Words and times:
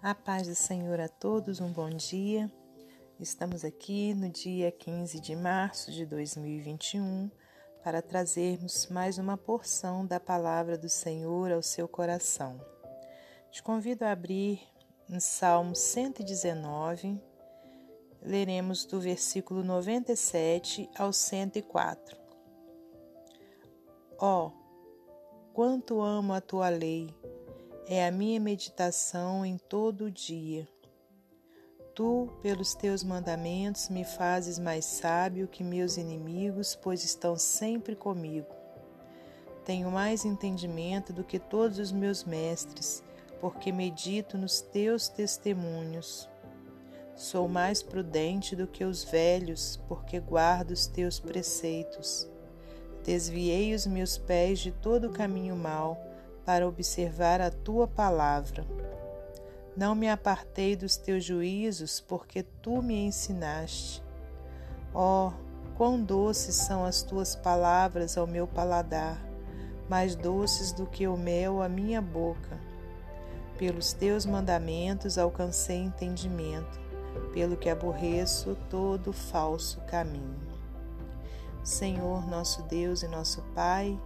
A 0.00 0.14
paz 0.14 0.46
do 0.46 0.54
Senhor 0.54 1.00
a 1.00 1.08
todos, 1.08 1.60
um 1.60 1.72
bom 1.72 1.90
dia. 1.90 2.48
Estamos 3.18 3.64
aqui 3.64 4.14
no 4.14 4.30
dia 4.30 4.70
15 4.70 5.18
de 5.18 5.34
março 5.34 5.90
de 5.90 6.06
2021 6.06 7.28
para 7.82 8.00
trazermos 8.00 8.86
mais 8.86 9.18
uma 9.18 9.36
porção 9.36 10.06
da 10.06 10.20
palavra 10.20 10.78
do 10.78 10.88
Senhor 10.88 11.50
ao 11.50 11.64
seu 11.64 11.88
coração. 11.88 12.64
Te 13.50 13.60
convido 13.60 14.04
a 14.04 14.12
abrir 14.12 14.60
em 15.10 15.18
Salmo 15.18 15.74
119, 15.74 17.20
leremos 18.22 18.84
do 18.84 19.00
versículo 19.00 19.64
97 19.64 20.88
ao 20.96 21.12
104. 21.12 22.16
Ó, 24.16 24.46
oh, 24.46 25.52
quanto 25.52 26.00
amo 26.00 26.34
a 26.34 26.40
tua 26.40 26.68
lei! 26.68 27.17
É 27.90 28.06
a 28.06 28.12
minha 28.12 28.38
meditação 28.38 29.46
em 29.46 29.56
todo 29.56 30.04
o 30.04 30.10
dia. 30.10 30.68
Tu, 31.94 32.28
pelos 32.42 32.74
teus 32.74 33.02
mandamentos, 33.02 33.88
me 33.88 34.04
fazes 34.04 34.58
mais 34.58 34.84
sábio 34.84 35.48
que 35.48 35.64
meus 35.64 35.96
inimigos, 35.96 36.76
pois 36.76 37.02
estão 37.02 37.38
sempre 37.38 37.96
comigo. 37.96 38.54
Tenho 39.64 39.90
mais 39.90 40.26
entendimento 40.26 41.14
do 41.14 41.24
que 41.24 41.38
todos 41.38 41.78
os 41.78 41.90
meus 41.90 42.24
mestres, 42.24 43.02
porque 43.40 43.72
medito 43.72 44.36
nos 44.36 44.60
teus 44.60 45.08
testemunhos. 45.08 46.28
Sou 47.16 47.48
mais 47.48 47.82
prudente 47.82 48.54
do 48.54 48.66
que 48.66 48.84
os 48.84 49.02
velhos, 49.02 49.80
porque 49.88 50.20
guardo 50.20 50.72
os 50.72 50.86
teus 50.86 51.18
preceitos. 51.18 52.28
Desviei 53.02 53.74
os 53.74 53.86
meus 53.86 54.18
pés 54.18 54.58
de 54.58 54.72
todo 54.72 55.06
o 55.06 55.12
caminho 55.12 55.56
mau 55.56 56.07
para 56.48 56.66
observar 56.66 57.42
a 57.42 57.50
tua 57.50 57.86
palavra. 57.86 58.64
Não 59.76 59.94
me 59.94 60.08
apartei 60.08 60.74
dos 60.74 60.96
teus 60.96 61.22
juízos, 61.22 62.00
porque 62.00 62.42
tu 62.42 62.80
me 62.80 63.04
ensinaste. 63.04 64.02
Oh, 64.94 65.30
quão 65.76 66.02
doces 66.02 66.54
são 66.54 66.86
as 66.86 67.02
tuas 67.02 67.36
palavras 67.36 68.16
ao 68.16 68.26
meu 68.26 68.46
paladar, 68.46 69.22
mais 69.90 70.16
doces 70.16 70.72
do 70.72 70.86
que 70.86 71.06
o 71.06 71.18
mel 71.18 71.60
à 71.60 71.68
minha 71.68 72.00
boca. 72.00 72.58
Pelos 73.58 73.92
teus 73.92 74.24
mandamentos 74.24 75.18
alcancei 75.18 75.76
entendimento, 75.76 76.80
pelo 77.34 77.58
que 77.58 77.68
aborreço 77.68 78.56
todo 78.70 79.12
falso 79.12 79.82
caminho. 79.82 80.48
Senhor, 81.62 82.26
nosso 82.26 82.62
Deus 82.62 83.02
e 83.02 83.06
nosso 83.06 83.42
Pai, 83.54 84.00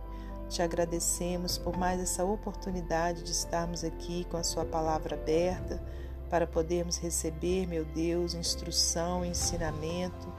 te 0.53 0.61
agradecemos 0.61 1.57
por 1.57 1.79
mais 1.79 1.99
essa 1.99 2.23
oportunidade 2.25 3.23
de 3.23 3.31
estarmos 3.31 3.83
aqui 3.83 4.27
com 4.31 4.37
a 4.37 4.45
Sua 4.45 4.67
palavra 4.67 5.17
aberta 5.17 5.83
para 6.29 6.47
podermos 6.47 6.99
receber, 6.99 7.67
meu 7.67 7.87
Deus, 7.87 8.35
instrução, 8.35 9.25
ensinamento 9.25 10.31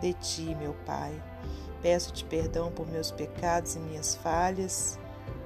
de 0.00 0.12
Ti, 0.14 0.54
meu 0.54 0.72
Pai. 0.86 1.20
Peço-te 1.82 2.24
perdão 2.24 2.70
por 2.70 2.86
meus 2.86 3.10
pecados 3.10 3.74
e 3.74 3.80
minhas 3.80 4.14
falhas. 4.14 5.00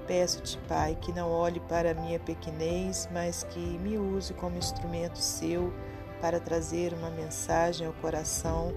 Peço-te, 0.07 0.59
Pai, 0.69 0.99
que 1.01 1.12
não 1.12 1.31
olhe 1.31 1.61
para 1.61 1.93
a 1.93 1.95
minha 1.95 2.19
pequenez, 2.19 3.09
mas 3.11 3.43
que 3.45 3.59
me 3.59 3.97
use 3.97 4.34
como 4.34 4.59
instrumento 4.59 5.19
seu 5.19 5.73
para 6.21 6.39
trazer 6.39 6.93
uma 6.93 7.11
mensagem 7.11 7.87
ao 7.87 7.93
coração 7.95 8.71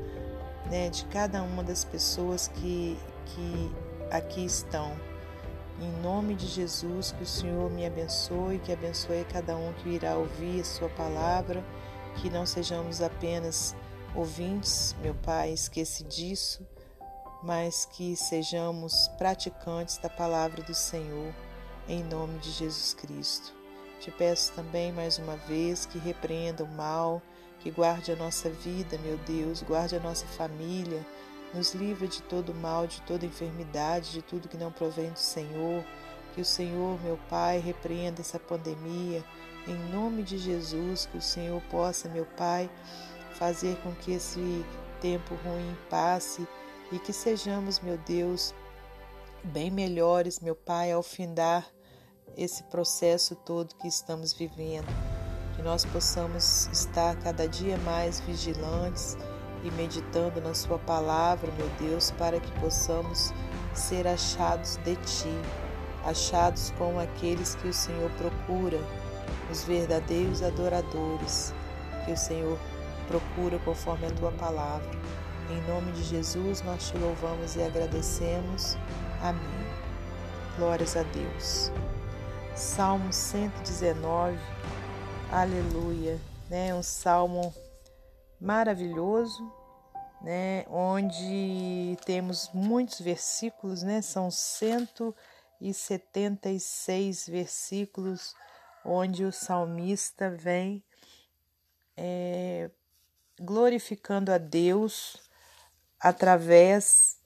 né, 0.72 0.90
de 0.90 1.04
cada 1.06 1.44
uma 1.44 1.64
das 1.64 1.84
pessoas 1.84 2.48
que, 2.48 2.98
que 3.26 3.72
aqui 4.10 4.46
estão. 4.46 5.13
Em 5.80 5.92
nome 6.02 6.36
de 6.36 6.48
Jesus, 6.48 7.12
que 7.12 7.24
o 7.24 7.26
Senhor 7.26 7.70
me 7.72 7.86
abençoe, 7.86 8.60
que 8.60 8.72
abençoe 8.72 9.26
cada 9.26 9.56
um 9.56 9.74
que 9.74 9.90
irá 9.90 10.16
ouvir 10.16 10.62
a 10.62 10.66
Sua 10.66 10.90
palavra, 10.90 11.64
que 12.18 12.30
não 12.30 12.46
sejamos 12.46 13.02
apenas 13.02 13.76
ouvintes, 14.16 14.96
meu 15.02 15.16
Pai, 15.16 15.52
esquece 15.52 16.04
disso, 16.04 16.66
mas 17.42 17.86
que 17.86 18.16
sejamos 18.16 19.08
praticantes 19.18 19.98
da 19.98 20.10
palavra 20.10 20.62
do 20.62 20.76
Senhor, 20.76 21.34
em 21.88 22.04
nome 22.04 22.38
de 22.40 22.52
Jesus 22.52 22.94
Cristo. 22.94 23.54
Te 24.00 24.12
peço 24.12 24.54
também 24.54 24.92
mais 24.92 25.18
uma 25.18 25.36
vez 25.38 25.86
que 25.86 25.98
repreenda 25.98 26.64
o 26.64 26.68
mal, 26.68 27.22
que 27.60 27.72
guarde 27.72 28.12
a 28.12 28.16
nossa 28.16 28.50
vida, 28.50 28.98
meu 29.00 29.18
Deus, 29.20 29.64
guarde 29.64 29.96
a 29.96 30.00
nossa 30.00 30.26
família, 30.28 31.06
nos 31.54 31.74
livra 31.74 32.08
de 32.08 32.22
todo 32.24 32.54
mal, 32.54 32.88
de 32.88 33.02
toda 33.04 33.26
enfermidade, 33.26 34.12
de 34.12 34.22
tudo 34.22 34.48
que 34.50 34.58
não 34.58 34.72
provém 34.72 35.12
do 35.12 35.20
Senhor. 35.20 35.84
Que 36.34 36.42
o 36.42 36.46
Senhor, 36.46 37.00
meu 37.04 37.18
Pai, 37.30 37.60
repreenda 37.60 38.22
essa 38.22 38.40
pandemia. 38.40 39.24
Em 39.68 39.76
nome 39.92 40.24
de 40.24 40.38
Jesus, 40.38 41.06
que 41.06 41.18
o 41.18 41.22
Senhor 41.22 41.62
possa, 41.70 42.10
meu 42.10 42.26
Pai, 42.26 42.70
fazer 43.36 43.78
com 43.78 43.94
que 43.94 44.14
esse 44.14 44.66
tempo 45.00 45.36
ruim 45.36 45.78
passe 45.90 46.48
e 46.92 46.98
que 46.98 47.14
sejamos, 47.14 47.80
meu 47.80 47.98
Deus, 48.00 48.54
bem 49.44 49.70
melhores, 49.70 50.40
meu 50.40 50.56
Pai, 50.56 50.92
ao 50.92 51.04
findar 51.04 51.68
esse 52.36 52.64
processo 52.64 53.36
todo 53.36 53.76
que 53.76 53.88
estamos 53.88 54.34
vivendo. 54.34 54.88
Que 55.56 55.62
nós 55.62 55.86
possamos 55.86 56.68
estar 56.74 57.16
cada 57.20 57.48
dia 57.48 57.78
mais 57.78 58.20
vigilantes 58.20 59.16
e 59.64 59.72
meditando 59.72 60.42
na 60.42 60.54
Sua 60.54 60.78
palavra, 60.78 61.52
meu 61.58 61.70
Deus, 61.80 62.12
para 62.12 62.40
que 62.40 62.52
possamos 62.60 63.34
ser 63.74 64.08
achados 64.08 64.78
de 64.78 64.96
Ti, 64.98 65.42
achados 66.06 66.74
como 66.78 67.00
aqueles 67.00 67.56
que 67.56 67.68
o 67.68 67.74
Senhor 67.74 68.10
procura, 68.12 68.80
os 69.50 69.64
verdadeiros 69.64 70.44
adoradores, 70.44 71.54
que 72.06 72.12
o 72.12 72.18
Senhor 72.18 72.60
procura 73.08 73.58
conforme 73.60 74.08
a 74.08 74.12
Tua 74.12 74.32
palavra. 74.32 74.92
Em 75.50 75.62
nome 75.68 75.92
de 75.94 76.04
Jesus, 76.04 76.62
nós 76.62 76.90
te 76.90 76.98
louvamos 76.98 77.56
e 77.56 77.62
agradecemos. 77.62 78.78
Amém. 79.22 79.66
Glórias 80.58 80.96
a 80.96 81.04
Deus. 81.04 81.72
Salmo 82.56 83.12
119, 83.12 84.38
aleluia, 85.32 86.20
né? 86.50 86.74
Um 86.74 86.84
salmo 86.84 87.54
maravilhoso, 88.44 89.52
né, 90.22 90.66
onde 90.68 91.98
temos 92.06 92.52
muitos 92.54 93.00
versículos, 93.00 93.82
né, 93.84 94.02
são 94.02 94.30
176 94.30 97.28
versículos, 97.28 98.36
onde 98.84 99.24
o 99.24 99.32
salmista 99.32 100.30
vem 100.30 100.84
é, 101.96 102.70
glorificando 103.40 104.30
a 104.30 104.38
Deus 104.38 105.16
através 105.98 107.18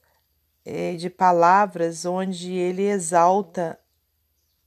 é, 0.64 0.94
de 0.94 1.10
palavras 1.10 2.04
onde 2.04 2.52
ele 2.52 2.84
exalta 2.84 3.76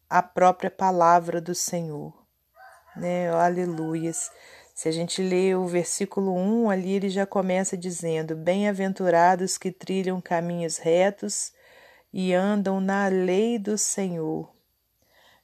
a 0.09 0.21
própria 0.21 0.69
palavra 0.69 1.39
do 1.39 1.55
Senhor, 1.55 2.13
né, 2.97 3.29
aleluias. 3.29 4.29
Se 4.81 4.89
a 4.89 4.91
gente 4.91 5.21
lê 5.21 5.53
o 5.53 5.67
versículo 5.67 6.35
1 6.35 6.71
ali, 6.71 6.93
ele 6.93 7.07
já 7.07 7.23
começa 7.23 7.77
dizendo: 7.77 8.35
Bem-aventurados 8.35 9.55
que 9.55 9.71
trilham 9.71 10.19
caminhos 10.19 10.79
retos 10.79 11.53
e 12.11 12.33
andam 12.33 12.81
na 12.81 13.07
lei 13.07 13.59
do 13.59 13.77
Senhor. 13.77 14.51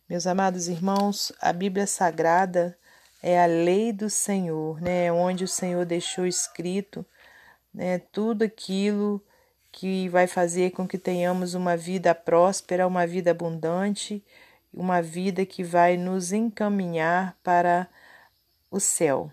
Meus 0.10 0.26
amados 0.26 0.68
irmãos, 0.68 1.32
a 1.40 1.54
Bíblia 1.54 1.86
Sagrada 1.86 2.76
é 3.22 3.40
a 3.40 3.46
lei 3.46 3.94
do 3.94 4.10
Senhor, 4.10 4.82
né? 4.82 5.12
Onde 5.12 5.44
o 5.44 5.48
Senhor 5.48 5.86
deixou 5.86 6.26
escrito, 6.26 7.06
né? 7.72 8.00
Tudo 8.12 8.42
aquilo 8.42 9.24
que 9.72 10.10
vai 10.10 10.26
fazer 10.26 10.72
com 10.72 10.88
que 10.88 10.98
tenhamos 10.98 11.54
uma 11.54 11.78
vida 11.78 12.16
próspera, 12.16 12.88
uma 12.88 13.06
vida 13.06 13.30
abundante, 13.30 14.26
uma 14.74 15.00
vida 15.00 15.46
que 15.46 15.64
vai 15.64 15.96
nos 15.96 16.32
encaminhar 16.32 17.38
para 17.44 17.88
o 18.70 18.80
céu. 18.80 19.32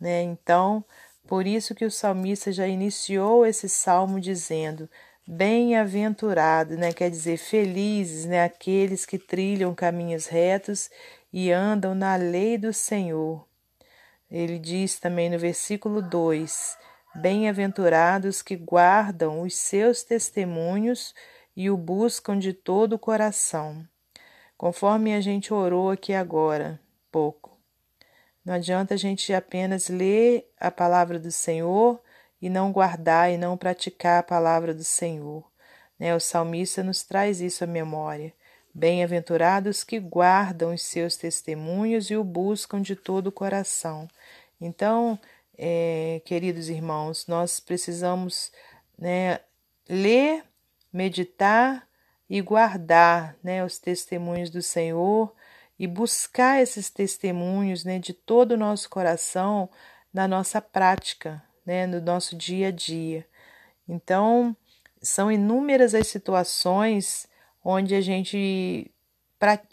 Né? 0.00 0.22
Então, 0.22 0.84
por 1.26 1.46
isso 1.46 1.74
que 1.74 1.84
o 1.84 1.90
salmista 1.90 2.52
já 2.52 2.66
iniciou 2.66 3.44
esse 3.44 3.68
salmo 3.68 4.20
dizendo: 4.20 4.88
Bem-aventurado, 5.26 6.76
né? 6.76 6.92
quer 6.92 7.10
dizer, 7.10 7.36
felizes 7.36 8.24
né? 8.24 8.44
aqueles 8.44 9.04
que 9.04 9.18
trilham 9.18 9.74
caminhos 9.74 10.26
retos 10.26 10.88
e 11.32 11.52
andam 11.52 11.94
na 11.94 12.16
lei 12.16 12.56
do 12.56 12.72
Senhor. 12.72 13.46
Ele 14.30 14.58
diz 14.58 14.98
também 14.98 15.28
no 15.28 15.38
versículo 15.38 16.00
2: 16.00 16.78
Bem-aventurados 17.14 18.40
que 18.40 18.56
guardam 18.56 19.42
os 19.42 19.54
seus 19.54 20.02
testemunhos 20.02 21.14
e 21.56 21.70
o 21.70 21.76
buscam 21.76 22.38
de 22.38 22.52
todo 22.52 22.94
o 22.94 22.98
coração. 22.98 23.84
Conforme 24.56 25.14
a 25.14 25.20
gente 25.20 25.52
orou 25.52 25.90
aqui 25.90 26.14
agora, 26.14 26.80
pouco. 27.10 27.57
Não 28.48 28.54
adianta 28.54 28.94
a 28.94 28.96
gente 28.96 29.30
apenas 29.34 29.90
ler 29.90 30.50
a 30.58 30.70
palavra 30.70 31.18
do 31.18 31.30
Senhor 31.30 32.00
e 32.40 32.48
não 32.48 32.72
guardar 32.72 33.30
e 33.30 33.36
não 33.36 33.58
praticar 33.58 34.20
a 34.20 34.22
palavra 34.22 34.72
do 34.72 34.82
Senhor. 34.82 35.44
Né? 35.98 36.16
O 36.16 36.18
salmista 36.18 36.82
nos 36.82 37.02
traz 37.02 37.42
isso 37.42 37.62
à 37.62 37.66
memória. 37.66 38.32
Bem-aventurados 38.72 39.84
que 39.84 40.00
guardam 40.00 40.72
os 40.72 40.80
seus 40.80 41.14
testemunhos 41.14 42.10
e 42.10 42.16
o 42.16 42.24
buscam 42.24 42.80
de 42.80 42.96
todo 42.96 43.26
o 43.26 43.32
coração. 43.32 44.08
Então, 44.58 45.18
é, 45.58 46.22
queridos 46.24 46.70
irmãos, 46.70 47.26
nós 47.26 47.60
precisamos 47.60 48.50
né, 48.98 49.40
ler, 49.86 50.42
meditar 50.90 51.86
e 52.30 52.40
guardar 52.40 53.36
né, 53.42 53.62
os 53.62 53.78
testemunhos 53.78 54.48
do 54.48 54.62
Senhor 54.62 55.36
e 55.78 55.86
buscar 55.86 56.60
esses 56.60 56.90
testemunhos 56.90 57.84
né, 57.84 57.98
de 57.98 58.12
todo 58.12 58.52
o 58.52 58.56
nosso 58.56 58.90
coração 58.90 59.70
na 60.12 60.26
nossa 60.26 60.60
prática, 60.60 61.42
né, 61.64 61.86
no 61.86 62.00
nosso 62.00 62.36
dia 62.36 62.68
a 62.68 62.70
dia. 62.70 63.26
Então, 63.88 64.56
são 65.00 65.30
inúmeras 65.30 65.94
as 65.94 66.08
situações 66.08 67.28
onde 67.64 67.94
a 67.94 68.00
gente 68.00 68.90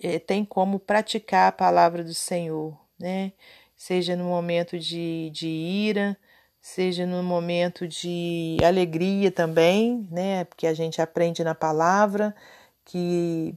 eh, 0.02 0.20
tem 0.20 0.46
como 0.46 0.80
praticar 0.80 1.50
a 1.50 1.52
palavra 1.52 2.04
do 2.04 2.14
Senhor, 2.14 2.78
né? 3.00 3.32
Seja 3.76 4.16
no 4.16 4.26
momento 4.26 4.78
de, 4.80 5.30
de 5.32 5.48
ira, 5.48 6.18
seja 6.62 7.06
no 7.06 7.22
momento 7.24 7.88
de 7.88 8.58
alegria 8.64 9.32
também, 9.32 10.08
né? 10.12 10.44
Porque 10.46 10.68
a 10.68 10.74
gente 10.74 11.02
aprende 11.02 11.44
na 11.44 11.56
palavra, 11.56 12.36
que 12.86 13.56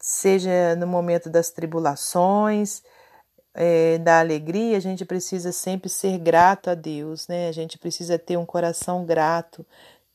seja 0.00 0.74
no 0.76 0.86
momento 0.86 1.28
das 1.30 1.50
tribulações, 1.50 2.82
é, 3.54 3.98
da 3.98 4.20
alegria, 4.20 4.76
a 4.76 4.80
gente 4.80 5.04
precisa 5.04 5.52
sempre 5.52 5.88
ser 5.88 6.18
grato 6.18 6.70
a 6.70 6.74
Deus, 6.74 7.28
né? 7.28 7.48
A 7.48 7.52
gente 7.52 7.78
precisa 7.78 8.18
ter 8.18 8.36
um 8.36 8.46
coração 8.46 9.04
grato, 9.04 9.66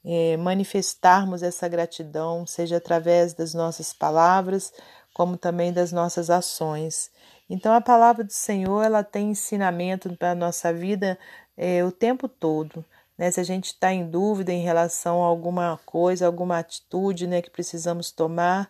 é, 0.03 0.37
manifestarmos 0.37 1.43
essa 1.43 1.67
gratidão, 1.67 2.45
seja 2.45 2.77
através 2.77 3.33
das 3.33 3.53
nossas 3.53 3.93
palavras, 3.93 4.73
como 5.13 5.37
também 5.37 5.71
das 5.73 5.91
nossas 5.91 6.29
ações. 6.29 7.11
Então, 7.49 7.73
a 7.73 7.81
palavra 7.81 8.23
do 8.23 8.33
Senhor 8.33 8.83
ela 8.83 9.03
tem 9.03 9.31
ensinamento 9.31 10.15
para 10.17 10.31
a 10.31 10.35
nossa 10.35 10.73
vida 10.73 11.17
é, 11.57 11.83
o 11.83 11.91
tempo 11.91 12.27
todo. 12.27 12.83
Né? 13.17 13.31
Se 13.31 13.39
a 13.39 13.43
gente 13.43 13.65
está 13.67 13.93
em 13.93 14.07
dúvida 14.09 14.51
em 14.51 14.63
relação 14.63 15.23
a 15.23 15.27
alguma 15.27 15.79
coisa, 15.85 16.25
alguma 16.25 16.59
atitude 16.59 17.27
né, 17.27 17.41
que 17.41 17.49
precisamos 17.49 18.11
tomar, 18.11 18.69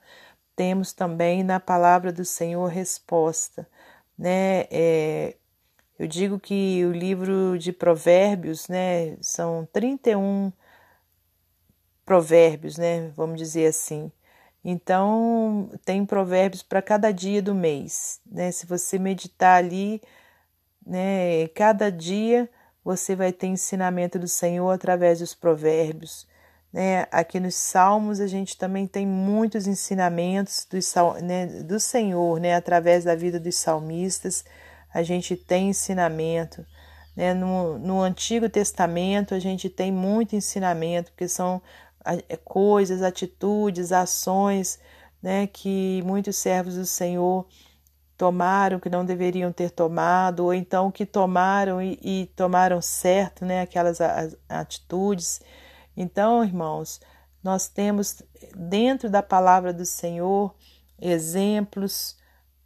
temos 0.55 0.93
também 0.93 1.43
na 1.43 1.59
palavra 1.59 2.11
do 2.11 2.25
Senhor 2.25 2.67
resposta. 2.67 3.67
Né? 4.17 4.65
É, 4.71 5.35
eu 5.99 6.07
digo 6.07 6.39
que 6.39 6.85
o 6.85 6.91
livro 6.91 7.57
de 7.57 7.71
Provérbios 7.71 8.67
né, 8.67 9.17
são 9.21 9.67
31 9.71 10.51
provérbios, 12.05 12.77
né? 12.77 13.11
Vamos 13.15 13.37
dizer 13.39 13.67
assim. 13.67 14.11
Então, 14.63 15.69
tem 15.83 16.05
provérbios 16.05 16.63
para 16.63 16.81
cada 16.81 17.11
dia 17.11 17.41
do 17.41 17.53
mês, 17.55 18.21
né? 18.25 18.51
Se 18.51 18.65
você 18.65 18.97
meditar 18.99 19.57
ali, 19.57 20.01
né, 20.85 21.47
cada 21.49 21.91
dia 21.91 22.49
você 22.83 23.15
vai 23.15 23.33
ter 23.33 23.47
ensinamento 23.47 24.19
do 24.19 24.27
Senhor 24.27 24.69
através 24.69 25.19
dos 25.19 25.33
provérbios. 25.33 26.27
Né? 26.75 27.07
Aqui 27.09 27.39
nos 27.39 27.55
Salmos 27.55 28.19
a 28.19 28.27
gente 28.27 28.57
também 28.57 28.85
tem 28.85 29.07
muitos 29.07 29.65
ensinamentos 29.65 30.67
do, 30.69 30.77
né, 31.23 31.45
do 31.63 31.79
Senhor, 31.79 32.37
né? 32.37 32.53
através 32.53 33.05
da 33.05 33.15
vida 33.15 33.39
dos 33.39 33.55
salmistas, 33.55 34.43
a 34.93 35.01
gente 35.01 35.37
tem 35.37 35.69
ensinamento. 35.69 36.65
Né? 37.15 37.33
No, 37.33 37.79
no 37.79 38.01
Antigo 38.01 38.49
Testamento 38.49 39.33
a 39.33 39.39
gente 39.39 39.69
tem 39.69 39.89
muito 39.89 40.35
ensinamento, 40.35 41.13
porque 41.13 41.29
são 41.29 41.61
é, 42.03 42.35
coisas, 42.35 43.01
atitudes, 43.01 43.93
ações 43.93 44.77
né, 45.23 45.47
que 45.47 46.03
muitos 46.05 46.35
servos 46.35 46.75
do 46.75 46.85
Senhor 46.85 47.47
tomaram 48.17 48.81
que 48.81 48.89
não 48.89 49.05
deveriam 49.05 49.49
ter 49.49 49.71
tomado, 49.71 50.43
ou 50.43 50.53
então 50.53 50.91
que 50.91 51.05
tomaram 51.05 51.81
e, 51.81 51.97
e 52.03 52.25
tomaram 52.35 52.81
certo 52.81 53.45
né, 53.45 53.61
aquelas 53.61 53.99
atitudes. 54.49 55.39
Então, 55.95 56.43
irmãos, 56.43 56.99
nós 57.43 57.67
temos 57.67 58.21
dentro 58.55 59.09
da 59.09 59.21
palavra 59.21 59.71
do 59.71 59.85
Senhor 59.85 60.53
exemplos 60.99 62.17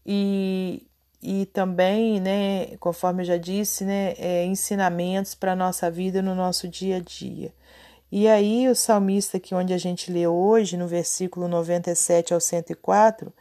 e, 0.06 0.88
e 1.22 1.46
também, 1.48 2.20
né, 2.20 2.78
conforme 2.78 3.22
eu 3.22 3.26
já 3.26 3.38
disse, 3.38 3.84
né, 3.84 4.14
é, 4.18 4.46
ensinamentos 4.46 5.36
para 5.36 5.52
a 5.52 5.56
nossa 5.56 5.92
vida 5.92 6.22
no 6.22 6.34
nosso 6.34 6.68
dia 6.68 6.98
a 6.98 7.00
dia. 7.00 7.54
E 8.12 8.28
aí 8.28 8.68
o 8.68 8.76
salmista 8.76 9.38
aqui 9.38 9.54
onde 9.54 9.74
a 9.74 9.78
gente 9.78 10.12
lê 10.12 10.26
hoje, 10.26 10.78
no 10.78 10.88
versículo 10.88 11.48
97 11.48 12.34
ao 12.34 12.40
104, 12.40 13.32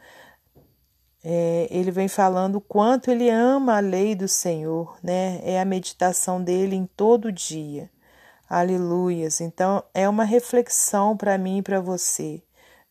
é, 1.23 1.67
ele 1.71 1.91
vem 1.91 2.07
falando 2.07 2.57
o 2.57 2.61
quanto 2.61 3.09
ele 3.09 3.29
ama 3.29 3.77
a 3.77 3.79
lei 3.79 4.15
do 4.15 4.27
Senhor, 4.27 4.97
né? 5.03 5.41
É 5.43 5.59
a 5.59 5.65
meditação 5.65 6.41
dele 6.41 6.75
em 6.75 6.85
todo 6.85 7.31
dia. 7.31 7.89
Aleluias. 8.49 9.41
Então 9.41 9.83
é 9.93 10.09
uma 10.09 10.23
reflexão 10.23 11.15
para 11.15 11.37
mim 11.37 11.59
e 11.59 11.61
para 11.61 11.79
você. 11.79 12.41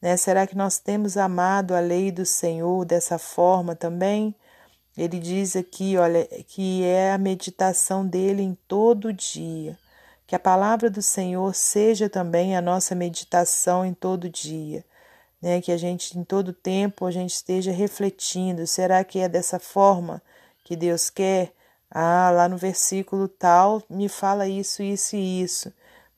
Né? 0.01 0.17
Será 0.17 0.47
que 0.47 0.57
nós 0.57 0.79
temos 0.79 1.17
amado 1.17 1.75
a 1.75 1.81
lei 1.81 2.13
do 2.13 2.25
Senhor 2.25 2.85
dessa 2.85 3.19
forma 3.19 3.75
também? 3.75 4.33
Ele 4.97 5.19
diz 5.19 5.57
aqui, 5.57 5.97
olha, 5.97 6.27
que 6.47 6.85
é 6.85 7.13
a 7.13 7.19
meditação 7.19 8.07
dele 8.07 8.43
em 8.43 8.57
todo 8.69 9.13
dia. 9.13 9.77
Que 10.29 10.37
a 10.37 10.39
palavra 10.39 10.89
do 10.89 11.03
Senhor 11.03 11.53
seja 11.55 12.09
também 12.09 12.57
a 12.57 12.63
nossa 12.63 12.95
meditação 12.95 13.85
em 13.85 13.95
todo 13.95 14.31
dia. 14.31 14.85
Né? 15.43 15.61
Que 15.61 15.73
a 15.73 15.77
gente, 15.77 16.17
em 16.17 16.23
todo 16.23 16.53
tempo, 16.53 17.05
a 17.05 17.11
gente 17.11 17.33
esteja 17.33 17.73
refletindo. 17.73 18.65
Será 18.65 19.03
que 19.03 19.19
é 19.19 19.29
dessa 19.29 19.59
forma 19.59 20.23
que 20.63 20.77
Deus 20.77 21.11
quer? 21.11 21.53
Ah, 21.91 22.31
lá 22.31 22.49
no 22.49 22.57
versículo 22.57 23.29
tal 23.29 23.83
me 23.89 24.09
fala 24.09 24.47
isso, 24.49 24.83
isso 24.83 25.17
e 25.17 25.43
isso. 25.43 25.73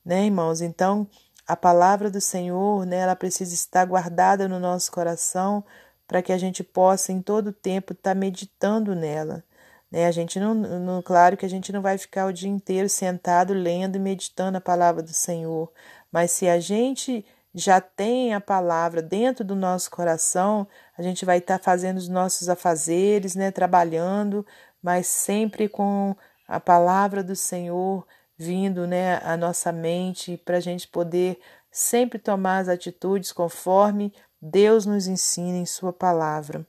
Né, 0.05 0.25
irmãos? 0.26 0.61
Então, 0.61 1.08
a 1.46 1.56
palavra 1.56 2.11
do 2.11 2.20
Senhor, 2.20 2.87
né, 2.87 2.99
ela 2.99 3.17
precisa 3.17 3.55
estar 3.55 3.84
guardada 3.84 4.49
no 4.49 4.58
nosso 4.58 4.90
coração 4.93 5.64
para 6.06 6.22
que 6.22 6.32
a 6.32 6.38
gente 6.38 6.64
possa, 6.64 7.12
em 7.12 7.22
todo 7.22 7.52
tempo, 7.52 7.93
estar 7.93 8.11
tá 8.11 8.14
meditando 8.14 8.94
nela. 8.94 9.44
Né? 9.90 10.06
A 10.06 10.12
gente 10.12 10.38
não, 10.38 10.55
não, 10.55 11.02
claro 11.02 11.37
que 11.37 11.46
a 11.46 11.49
gente 11.49 11.72
não 11.72 11.82
vai 11.82 11.99
ficar 11.99 12.26
o 12.26 12.32
dia 12.32 12.49
inteiro 12.49 12.88
sentado 12.88 13.52
lendo 13.52 13.96
e 13.96 13.99
meditando 13.99 14.58
a 14.58 14.61
palavra 14.61 15.02
do 15.02 15.12
Senhor, 15.12 15.70
mas 16.12 16.31
se 16.31 16.49
a 16.49 16.61
gente 16.61 17.25
já 17.55 17.81
tem 17.81 18.32
a 18.32 18.40
palavra 18.40 19.02
dentro 19.02 19.44
do 19.44 19.56
nosso 19.56 19.90
coração, 19.90 20.67
a 20.96 21.02
gente 21.02 21.25
vai 21.25 21.38
estar 21.38 21.58
tá 21.58 21.64
fazendo 21.64 21.99
os 21.99 22.08
nossos 22.08 22.49
afazeres, 22.49 23.34
né, 23.34 23.50
trabalhando, 23.50 24.46
mas 24.82 25.06
sempre 25.06 25.69
com 25.69 26.17
a 26.46 26.58
palavra 26.58 27.22
do 27.22 27.37
Senhor 27.37 28.06
vindo, 28.37 28.87
né, 28.87 29.20
à 29.22 29.37
nossa 29.37 29.70
mente 29.70 30.37
para 30.39 30.56
a 30.56 30.60
gente 30.60 30.89
poder 30.89 31.39
sempre 31.70 32.19
tomar 32.19 32.58
as 32.58 32.69
atitudes 32.69 33.32
conforme 33.32 34.13
Deus 34.41 34.87
nos 34.87 35.06
ensina 35.06 35.58
em 35.58 35.67
Sua 35.67 35.93
palavra. 35.93 36.67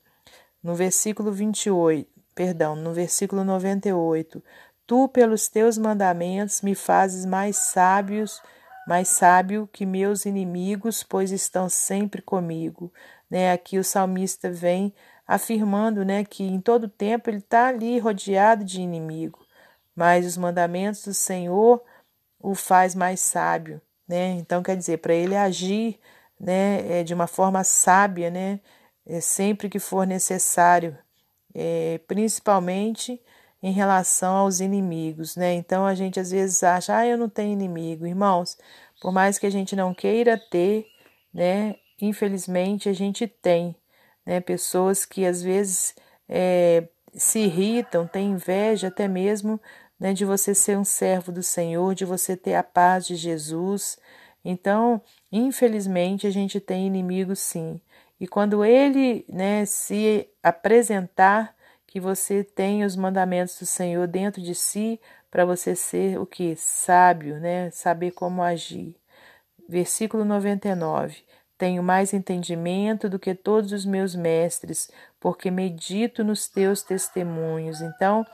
No 0.61 0.75
versículo 0.75 1.31
28, 1.31 2.09
perdão, 2.35 2.75
no 2.75 2.93
versículo 2.93 3.43
98, 3.43 4.43
tu 4.85 5.07
pelos 5.07 5.47
teus 5.47 5.77
mandamentos 5.77 6.61
me 6.61 6.75
fazes 6.75 7.25
mais 7.25 7.55
sábios, 7.55 8.41
mais 8.85 9.07
sábio 9.07 9.69
que 9.71 9.85
meus 9.85 10.25
inimigos, 10.25 11.01
pois 11.01 11.31
estão 11.31 11.69
sempre 11.69 12.21
comigo. 12.21 12.91
Né? 13.29 13.51
Aqui 13.51 13.79
o 13.79 13.83
salmista 13.83 14.51
vem 14.51 14.93
afirmando 15.27 16.03
né, 16.05 16.23
que 16.23 16.43
em 16.43 16.59
todo 16.59 16.87
tempo 16.87 17.29
ele 17.29 17.37
está 17.37 17.67
ali 17.67 17.99
rodeado 17.99 18.63
de 18.63 18.81
inimigo, 18.81 19.39
mas 19.95 20.25
os 20.25 20.37
mandamentos 20.37 21.03
do 21.05 21.13
Senhor 21.13 21.81
o 22.39 22.55
faz 22.55 22.95
mais 22.95 23.19
sábio. 23.19 23.81
Né? 24.07 24.31
Então, 24.31 24.63
quer 24.63 24.75
dizer, 24.75 24.97
para 24.97 25.13
ele 25.13 25.35
agir 25.35 25.99
né, 26.39 26.99
é, 26.99 27.03
de 27.03 27.13
uma 27.13 27.27
forma 27.27 27.63
sábia, 27.63 28.29
né, 28.29 28.59
é, 29.05 29.21
sempre 29.21 29.69
que 29.69 29.79
for 29.79 30.05
necessário, 30.07 30.97
é, 31.53 31.99
principalmente 32.07 33.21
em 33.61 33.71
relação 33.71 34.35
aos 34.35 34.59
inimigos, 34.59 35.35
né? 35.35 35.53
Então 35.53 35.85
a 35.85 35.93
gente 35.93 36.19
às 36.19 36.31
vezes 36.31 36.63
acha, 36.63 36.97
ah, 36.97 37.05
eu 37.05 37.17
não 37.17 37.29
tenho 37.29 37.53
inimigo, 37.53 38.07
irmãos. 38.07 38.57
Por 39.01 39.11
mais 39.11 39.37
que 39.37 39.45
a 39.45 39.49
gente 39.51 39.75
não 39.75 39.93
queira 39.93 40.37
ter, 40.37 40.87
né? 41.33 41.75
Infelizmente 42.01 42.89
a 42.89 42.93
gente 42.93 43.27
tem, 43.27 43.75
né? 44.25 44.39
Pessoas 44.39 45.05
que 45.05 45.25
às 45.25 45.41
vezes 45.41 45.95
é, 46.27 46.87
se 47.13 47.39
irritam, 47.39 48.07
têm 48.07 48.31
inveja 48.31 48.87
até 48.87 49.07
mesmo 49.07 49.59
né, 49.99 50.13
de 50.13 50.25
você 50.25 50.55
ser 50.55 50.77
um 50.77 50.83
servo 50.83 51.31
do 51.31 51.43
Senhor, 51.43 51.93
de 51.93 52.05
você 52.05 52.35
ter 52.35 52.55
a 52.55 52.63
paz 52.63 53.05
de 53.05 53.15
Jesus. 53.15 53.99
Então, 54.43 55.01
infelizmente, 55.31 56.25
a 56.25 56.31
gente 56.31 56.59
tem 56.59 56.87
inimigos 56.87 57.39
sim. 57.39 57.79
E 58.19 58.27
quando 58.27 58.65
ele 58.65 59.25
né, 59.29 59.65
se 59.65 60.27
apresentar, 60.41 61.55
que 61.91 61.99
você 61.99 62.41
tenha 62.41 62.85
os 62.87 62.95
mandamentos 62.95 63.59
do 63.59 63.65
Senhor 63.65 64.07
dentro 64.07 64.41
de 64.41 64.55
si, 64.55 64.97
para 65.29 65.43
você 65.43 65.75
ser 65.75 66.17
o 66.17 66.25
que? 66.25 66.55
Sábio, 66.55 67.37
né? 67.37 67.69
Saber 67.71 68.11
como 68.11 68.41
agir. 68.41 68.95
Versículo 69.67 70.23
99. 70.23 71.17
Tenho 71.61 71.83
mais 71.83 72.11
entendimento 72.11 73.07
do 73.07 73.19
que 73.19 73.35
todos 73.35 73.71
os 73.71 73.85
meus 73.85 74.15
mestres, 74.15 74.89
porque 75.19 75.51
medito 75.51 76.23
nos 76.23 76.47
teus 76.47 76.81
testemunhos. 76.81 77.81
Então, 77.81 78.25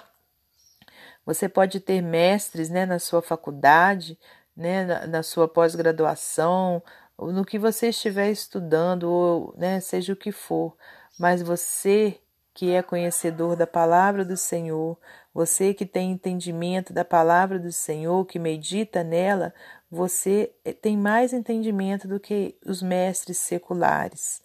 você 1.26 1.50
pode 1.50 1.82
ter 1.82 2.02
mestres 2.02 2.70
né, 2.70 2.86
na 2.86 3.00
sua 3.00 3.22
faculdade, 3.22 4.18
né, 4.56 4.86
na, 4.86 5.08
na 5.08 5.24
sua 5.24 5.46
pós-graduação, 5.46 6.82
no 7.20 7.44
que 7.44 7.60
você 7.60 7.90
estiver 7.90 8.32
estudando, 8.32 9.12
ou 9.12 9.54
né, 9.58 9.82
seja 9.82 10.14
o 10.14 10.16
que 10.16 10.32
for, 10.32 10.78
mas 11.20 11.42
você 11.42 12.22
que 12.54 12.72
é 12.72 12.82
conhecedor 12.82 13.58
da 13.58 13.68
palavra 13.68 14.24
do 14.24 14.38
Senhor, 14.38 14.98
você 15.34 15.74
que 15.74 15.86
tem 15.86 16.12
entendimento 16.12 16.94
da 16.94 17.04
palavra 17.04 17.60
do 17.60 17.74
Senhor, 17.74 18.26
que 18.26 18.40
medita 18.40 19.04
nela, 19.04 19.54
você 19.90 20.54
eh, 20.66 20.74
tem 20.74 20.98
mais 20.98 21.34
entendimento 21.34 22.08
do 22.08 22.20
que 22.20 22.58
os 22.66 22.82
mestres 22.82 23.38
seculares, 23.38 24.42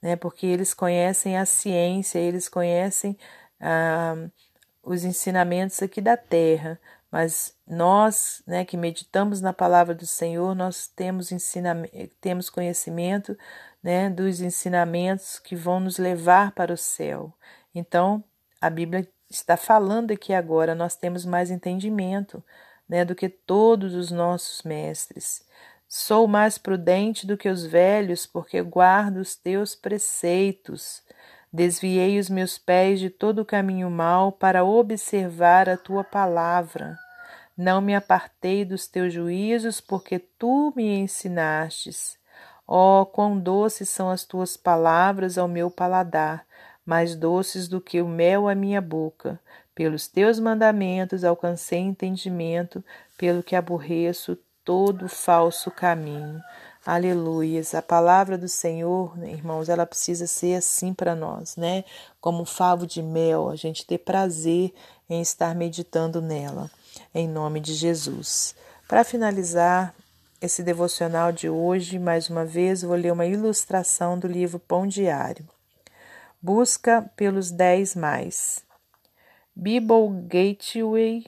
né? 0.00 0.16
Porque 0.16 0.46
eles 0.46 0.74
conhecem 0.74 1.36
a 1.36 1.44
ciência, 1.46 2.18
eles 2.18 2.48
conhecem 2.48 3.16
ah, 3.60 4.28
os 4.82 5.04
ensinamentos 5.04 5.82
aqui 5.82 6.00
da 6.00 6.16
terra, 6.16 6.80
mas 7.10 7.56
nós, 7.66 8.42
né, 8.46 8.64
que 8.64 8.76
meditamos 8.76 9.40
na 9.40 9.52
palavra 9.52 9.94
do 9.94 10.06
Senhor, 10.06 10.54
nós 10.54 10.86
temos 10.88 11.30
temos 12.20 12.50
conhecimento, 12.50 13.36
né, 13.82 14.10
dos 14.10 14.40
ensinamentos 14.40 15.38
que 15.38 15.56
vão 15.56 15.80
nos 15.80 15.98
levar 15.98 16.52
para 16.52 16.72
o 16.72 16.76
céu. 16.76 17.32
Então, 17.74 18.22
a 18.60 18.70
Bíblia 18.70 19.08
está 19.30 19.56
falando 19.56 20.12
aqui 20.12 20.32
agora, 20.32 20.74
nós 20.74 20.96
temos 20.96 21.24
mais 21.24 21.50
entendimento 21.50 22.42
né, 22.88 23.04
do 23.04 23.14
que 23.14 23.28
todos 23.28 23.94
os 23.94 24.10
nossos 24.10 24.62
mestres. 24.62 25.44
Sou 25.88 26.26
mais 26.26 26.58
prudente 26.58 27.26
do 27.26 27.36
que 27.36 27.48
os 27.48 27.64
velhos, 27.64 28.26
porque 28.26 28.60
guardo 28.62 29.18
os 29.18 29.36
teus 29.36 29.74
preceitos. 29.74 31.02
Desviei 31.52 32.18
os 32.18 32.28
meus 32.28 32.58
pés 32.58 32.98
de 32.98 33.08
todo 33.08 33.40
o 33.40 33.44
caminho 33.44 33.90
mau 33.90 34.32
para 34.32 34.64
observar 34.64 35.68
a 35.68 35.76
tua 35.76 36.02
palavra. 36.02 36.98
Não 37.56 37.80
me 37.80 37.94
apartei 37.94 38.64
dos 38.64 38.86
teus 38.86 39.12
juízos, 39.12 39.80
porque 39.80 40.18
tu 40.18 40.72
me 40.76 40.98
ensinastes. 40.98 42.18
Oh, 42.66 43.06
quão 43.06 43.38
doces 43.38 43.88
são 43.88 44.10
as 44.10 44.24
tuas 44.24 44.56
palavras 44.56 45.38
ao 45.38 45.46
meu 45.46 45.70
paladar! 45.70 46.46
mais 46.86 47.16
doces 47.16 47.66
do 47.66 47.80
que 47.80 48.00
o 48.00 48.06
mel 48.06 48.48
à 48.48 48.54
minha 48.54 48.80
boca. 48.80 49.40
Pelos 49.76 50.08
teus 50.08 50.40
mandamentos 50.40 51.22
alcancei 51.22 51.80
entendimento, 51.80 52.82
pelo 53.18 53.42
que 53.42 53.54
aborreço 53.54 54.38
todo 54.64 55.06
falso 55.06 55.70
caminho. 55.70 56.42
Aleluias. 56.84 57.74
A 57.74 57.82
palavra 57.82 58.38
do 58.38 58.48
Senhor, 58.48 59.12
irmãos, 59.22 59.68
ela 59.68 59.84
precisa 59.84 60.26
ser 60.26 60.54
assim 60.54 60.94
para 60.94 61.14
nós, 61.14 61.56
né? 61.56 61.84
Como 62.22 62.40
um 62.40 62.46
favo 62.46 62.86
de 62.86 63.02
mel, 63.02 63.50
a 63.50 63.54
gente 63.54 63.84
ter 63.84 63.98
prazer 63.98 64.72
em 65.10 65.20
estar 65.20 65.54
meditando 65.54 66.22
nela, 66.22 66.70
em 67.14 67.28
nome 67.28 67.60
de 67.60 67.74
Jesus. 67.74 68.56
Para 68.88 69.04
finalizar 69.04 69.94
esse 70.40 70.62
devocional 70.62 71.32
de 71.32 71.50
hoje, 71.50 71.98
mais 71.98 72.30
uma 72.30 72.46
vez, 72.46 72.80
vou 72.80 72.96
ler 72.96 73.12
uma 73.12 73.26
ilustração 73.26 74.18
do 74.18 74.26
livro 74.26 74.58
Pão 74.58 74.86
Diário. 74.86 75.46
Busca 76.40 77.04
pelos 77.14 77.50
10 77.50 77.94
mais. 77.94 78.65
Bible 79.58 80.10
Gateway 80.28 81.24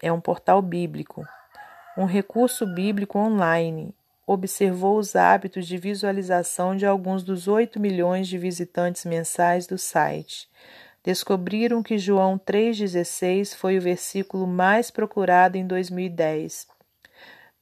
é 0.00 0.10
um 0.10 0.18
portal 0.18 0.62
bíblico, 0.62 1.22
um 1.94 2.06
recurso 2.06 2.66
bíblico 2.66 3.18
online. 3.18 3.94
Observou 4.26 4.98
os 4.98 5.14
hábitos 5.14 5.66
de 5.66 5.76
visualização 5.76 6.74
de 6.74 6.86
alguns 6.86 7.22
dos 7.22 7.48
8 7.48 7.78
milhões 7.78 8.26
de 8.28 8.38
visitantes 8.38 9.04
mensais 9.04 9.66
do 9.66 9.76
site. 9.76 10.48
Descobriram 11.04 11.82
que 11.82 11.98
João 11.98 12.38
3,16 12.38 13.54
foi 13.56 13.76
o 13.76 13.82
versículo 13.82 14.46
mais 14.46 14.90
procurado 14.90 15.58
em 15.58 15.66
2010. 15.66 16.66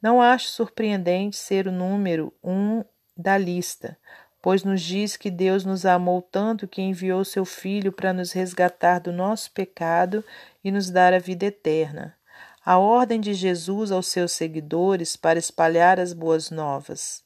Não 0.00 0.22
acho 0.22 0.46
surpreendente 0.46 1.36
ser 1.36 1.66
o 1.66 1.72
número 1.72 2.32
1 2.40 2.52
um 2.52 2.84
da 3.16 3.36
lista 3.36 3.98
pois 4.42 4.64
nos 4.64 4.80
diz 4.80 5.16
que 5.16 5.30
Deus 5.30 5.64
nos 5.64 5.84
amou 5.84 6.22
tanto 6.22 6.66
que 6.66 6.80
enviou 6.80 7.24
seu 7.24 7.44
Filho 7.44 7.92
para 7.92 8.12
nos 8.12 8.32
resgatar 8.32 8.98
do 8.98 9.12
nosso 9.12 9.50
pecado 9.52 10.24
e 10.64 10.70
nos 10.70 10.90
dar 10.90 11.12
a 11.12 11.18
vida 11.18 11.46
eterna. 11.46 12.14
A 12.64 12.78
ordem 12.78 13.20
de 13.20 13.34
Jesus 13.34 13.90
aos 13.90 14.08
seus 14.08 14.32
seguidores 14.32 15.16
para 15.16 15.38
espalhar 15.38 15.98
as 15.98 16.12
boas 16.12 16.50
novas. 16.50 17.22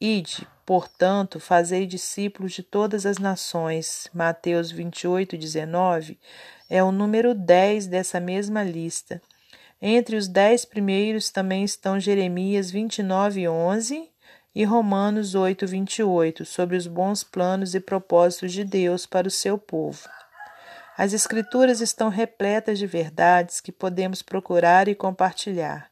Ide, 0.00 0.46
portanto, 0.66 1.40
fazei 1.40 1.86
discípulos 1.86 2.52
de 2.52 2.62
todas 2.62 3.06
as 3.06 3.18
nações. 3.18 4.08
Mateus 4.12 4.70
28, 4.70 5.38
19 5.38 6.18
é 6.68 6.82
o 6.82 6.92
número 6.92 7.34
10 7.34 7.86
dessa 7.86 8.20
mesma 8.20 8.62
lista. 8.62 9.22
Entre 9.80 10.16
os 10.16 10.26
dez 10.26 10.64
primeiros 10.64 11.30
também 11.30 11.64
estão 11.64 12.00
Jeremias 12.00 12.70
29, 12.70 13.48
11 13.48 14.10
e 14.56 14.64
Romanos 14.64 15.34
8, 15.34 15.66
28, 15.66 16.46
sobre 16.46 16.78
os 16.78 16.86
bons 16.86 17.22
planos 17.22 17.74
e 17.74 17.80
propósitos 17.80 18.54
de 18.54 18.64
Deus 18.64 19.04
para 19.04 19.28
o 19.28 19.30
seu 19.30 19.58
povo. 19.58 20.08
As 20.96 21.12
Escrituras 21.12 21.82
estão 21.82 22.08
repletas 22.08 22.78
de 22.78 22.86
verdades 22.86 23.60
que 23.60 23.70
podemos 23.70 24.22
procurar 24.22 24.88
e 24.88 24.94
compartilhar. 24.94 25.90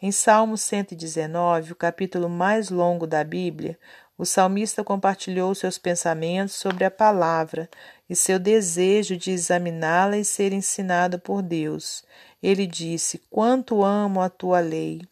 Em 0.00 0.12
Salmo 0.12 0.56
119, 0.56 1.72
o 1.72 1.74
capítulo 1.74 2.28
mais 2.28 2.70
longo 2.70 3.04
da 3.04 3.24
Bíblia, 3.24 3.76
o 4.16 4.24
salmista 4.24 4.84
compartilhou 4.84 5.52
seus 5.52 5.76
pensamentos 5.76 6.54
sobre 6.54 6.84
a 6.84 6.92
palavra 6.92 7.68
e 8.08 8.14
seu 8.14 8.38
desejo 8.38 9.16
de 9.16 9.32
examiná-la 9.32 10.18
e 10.18 10.24
ser 10.24 10.52
ensinado 10.52 11.18
por 11.18 11.42
Deus. 11.42 12.04
Ele 12.40 12.64
disse: 12.64 13.20
Quanto 13.28 13.82
amo 13.82 14.20
a 14.20 14.28
tua 14.28 14.60
lei! 14.60 15.02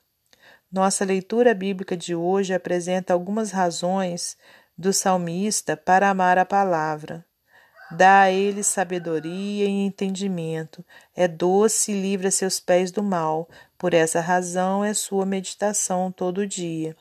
Nossa 0.72 1.04
leitura 1.04 1.52
bíblica 1.52 1.94
de 1.94 2.14
hoje 2.14 2.54
apresenta 2.54 3.12
algumas 3.12 3.50
razões 3.50 4.38
do 4.76 4.90
salmista 4.90 5.76
para 5.76 6.08
amar 6.08 6.38
a 6.38 6.46
palavra. 6.46 7.26
Dá 7.90 8.22
a 8.22 8.30
ele 8.30 8.62
sabedoria 8.62 9.66
e 9.66 9.84
entendimento, 9.84 10.82
é 11.14 11.28
doce 11.28 11.92
e 11.92 12.00
livra 12.00 12.30
seus 12.30 12.58
pés 12.58 12.90
do 12.90 13.02
mal, 13.02 13.50
por 13.76 13.92
essa 13.92 14.18
razão 14.18 14.82
é 14.82 14.94
sua 14.94 15.26
meditação 15.26 16.10
todo 16.10 16.46
dia. 16.46 16.96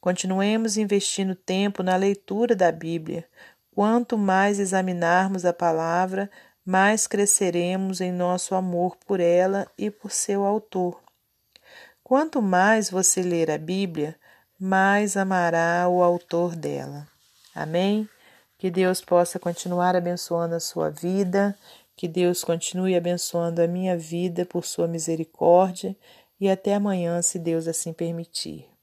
Continuemos 0.00 0.78
investindo 0.78 1.34
tempo 1.34 1.82
na 1.82 1.96
leitura 1.96 2.56
da 2.56 2.72
Bíblia. 2.72 3.26
Quanto 3.74 4.16
mais 4.16 4.58
examinarmos 4.58 5.44
a 5.44 5.52
palavra, 5.52 6.30
mais 6.64 7.06
cresceremos 7.06 8.00
em 8.00 8.10
nosso 8.10 8.54
amor 8.54 8.96
por 8.96 9.20
ela 9.20 9.70
e 9.76 9.90
por 9.90 10.10
seu 10.10 10.42
autor. 10.42 11.03
Quanto 12.04 12.42
mais 12.42 12.90
você 12.90 13.22
ler 13.22 13.50
a 13.50 13.56
Bíblia, 13.56 14.14
mais 14.60 15.16
amará 15.16 15.88
o 15.88 16.02
autor 16.02 16.54
dela. 16.54 17.08
Amém? 17.54 18.06
Que 18.58 18.70
Deus 18.70 19.00
possa 19.00 19.38
continuar 19.38 19.96
abençoando 19.96 20.54
a 20.54 20.60
sua 20.60 20.90
vida, 20.90 21.58
que 21.96 22.06
Deus 22.06 22.44
continue 22.44 22.94
abençoando 22.94 23.62
a 23.62 23.66
minha 23.66 23.96
vida 23.96 24.44
por 24.44 24.66
sua 24.66 24.86
misericórdia 24.86 25.96
e 26.38 26.50
até 26.50 26.74
amanhã, 26.74 27.22
se 27.22 27.38
Deus 27.38 27.66
assim 27.66 27.94
permitir. 27.94 28.73